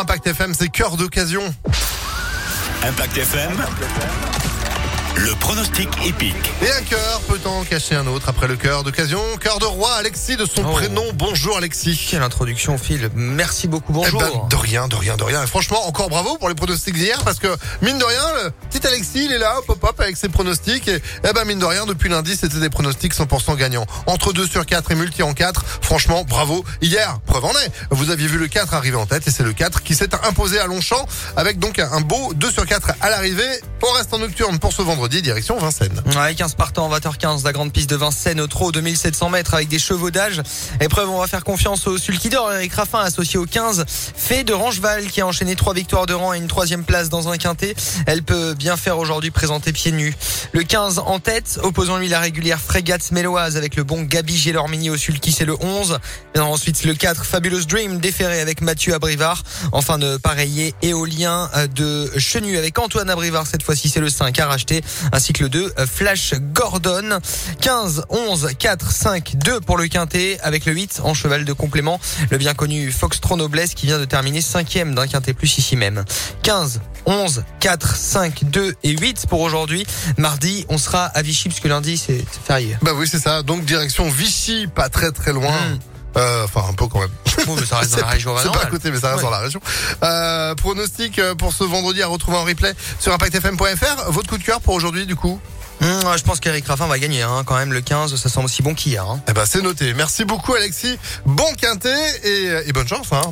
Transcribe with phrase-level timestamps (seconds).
[0.00, 1.42] Impact FM, c'est cœur d'occasion.
[2.84, 3.50] Impact FM.
[5.18, 6.52] Le pronostic épique.
[6.62, 9.20] Et un cœur peut en cacher un autre après le cœur d'occasion.
[9.40, 10.72] Cœur de roi, Alexis de son Oh.
[10.72, 11.02] prénom.
[11.14, 12.06] Bonjour Alexis.
[12.10, 13.10] Quelle introduction, Phil.
[13.14, 13.92] Merci beaucoup.
[13.92, 14.20] Eh Bonjour.
[14.20, 15.42] ben, de rien, de rien, de rien.
[15.42, 17.48] Et franchement, encore bravo pour les pronostics d'hier parce que,
[17.82, 20.86] mine de rien, le petit Alexis, il est là, hop, hop, hop, avec ses pronostics.
[20.86, 23.86] Et, eh ben, mine de rien, depuis lundi, c'était des pronostics 100% gagnants.
[24.06, 25.64] Entre 2 sur 4 et multi en 4.
[25.82, 26.64] Franchement, bravo.
[26.80, 27.72] Hier, preuve en est.
[27.90, 30.60] Vous aviez vu le 4 arriver en tête et c'est le 4 qui s'est imposé
[30.60, 31.06] à Longchamp
[31.36, 33.48] avec donc un beau 2 sur 4 à l'arrivée.
[33.80, 36.02] On reste en nocturne pour ce vendredi, direction Vincennes.
[36.16, 39.78] Ouais, 15 partants, 20h15, la grande piste de Vincennes au trot, 2700 mètres avec des
[39.78, 40.42] chevaudages.
[40.80, 44.52] Épreuve, on va faire confiance au sulky d'or, Eric Raffin, associé au 15, fait de
[44.52, 47.76] Rangeval, qui a enchaîné trois victoires de rang et une troisième place dans un quintet.
[48.06, 50.14] Elle peut bien faire aujourd'hui présenter pieds nus.
[50.52, 54.90] Le 15 en tête, opposant lui la régulière Frégate Méloise avec le bon Gabi Gélormini
[54.90, 56.00] au sulky, c'est le 11.
[56.34, 59.44] Et ensuite, le 4, Fabulous Dream, déféré avec Mathieu Abrivard.
[59.70, 63.46] Enfin, de pareiller éolien euh, de Chenu avec Antoine Abrivard.
[63.46, 67.18] Cette fois-ci, c'est le 5 à racheter, ainsi que le 2, euh, Flash Gordon.
[67.60, 72.00] 15, 11, 4, 5, 2 pour le quintet, avec le 8 en cheval de complément.
[72.30, 76.06] Le bien connu Foxtron Noblesse qui vient de terminer cinquième d'un quintet plus ici même.
[76.44, 79.86] 15, 11, 4, 5, 2 et 8 pour aujourd'hui.
[80.16, 82.78] Mardi, on sera à Vichy puisque lundi, c'est férié.
[82.80, 83.42] Bah oui, c'est ça.
[83.42, 85.52] Donc, direction Vichy, pas très très loin.
[85.52, 85.78] Mm.
[86.16, 87.10] Euh, Enfin, un peu quand même.
[87.56, 89.24] Mais ça reste dans la région C'est pas à côté, mais ça reste Ouais.
[89.24, 89.60] dans la région.
[90.02, 94.10] Euh, pronostic euh, pour ce vendredi à retrouver en replay sur impactfm.fr.
[94.10, 95.40] Votre coup de cœur pour aujourd'hui, du coup?
[95.80, 98.62] Hum, je pense qu'Eric Raffin va gagner hein, quand même le 15, ça semble aussi
[98.62, 99.04] bon qu'hier.
[99.04, 99.20] Hein.
[99.28, 99.94] Eh ben, c'est noté.
[99.94, 100.98] Merci beaucoup, Alexis.
[101.24, 103.06] Bon quintet et, et bonne chance.
[103.12, 103.22] Hein.